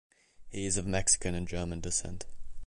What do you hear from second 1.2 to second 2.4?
and German descent.